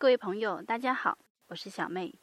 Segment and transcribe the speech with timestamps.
[0.00, 1.18] 各位朋友，大家好，
[1.48, 2.14] 我是小妹。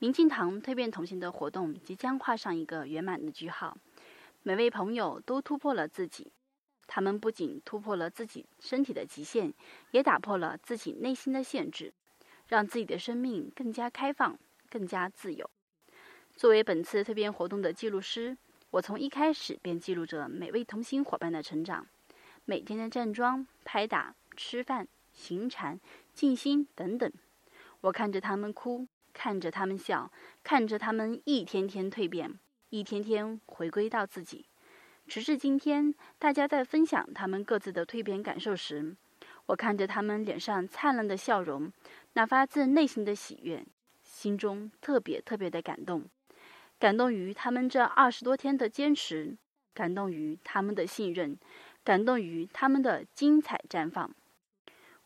[0.00, 3.78] 明镜堂蜕变同行的活动即将画上一个圆满的句号。
[4.42, 6.32] 每位朋友都突破了自己，
[6.88, 9.54] 他们不仅突破了自己身体的极限，
[9.92, 11.94] 也打破了自己内心的限制，
[12.48, 14.36] 让自己的生命更加开放、
[14.68, 15.48] 更加自由。
[16.34, 18.36] 作为本次蜕变活动的记录师，
[18.70, 21.86] 我从一开始便记录着每位同行伙伴的成长，
[22.44, 25.78] 每天的站桩、拍打、吃饭、行禅、
[26.20, 27.10] 静心等等。
[27.80, 30.12] 我看着他们哭，看着他们笑，
[30.44, 32.38] 看着他们一天天蜕变。
[32.68, 34.44] 一天天回归到自己，
[35.06, 38.94] 直至今天，大家在分享他们各自的蜕变感受时，
[39.46, 41.72] 我看着他们脸上灿烂的笑容，
[42.12, 43.64] 那发自内心的喜悦，
[44.02, 46.04] 心中特别特别的感动，
[46.78, 49.38] 感动于他们这二十多天的坚持，
[49.72, 51.38] 感动于他们的信任，
[51.82, 54.14] 感动于他们的精彩绽放。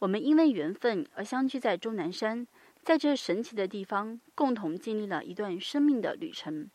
[0.05, 2.47] 我们因为缘分而相聚在终南山，
[2.83, 6.69] 在这神奇的地方，共同经历了一段生命的旅程。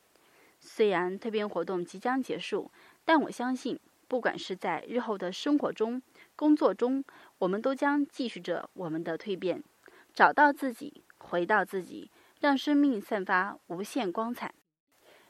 [0.60, 2.72] 虽然蜕变活动即将结束，
[3.06, 6.02] 但我相信，不管是在日后的生活中、
[6.36, 7.04] 工作中，
[7.38, 9.64] 我们都将继续着我们的蜕变，
[10.12, 14.52] 找到自己，回到自己，让生命散发无限光彩。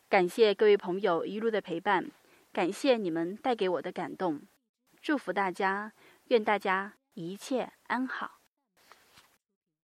[0.08, 2.10] 感谢各位朋友一路的陪伴，
[2.54, 4.40] 感谢你们带给我的感动，
[5.02, 5.92] 祝福大家，
[6.30, 8.39] 愿大家一切安好。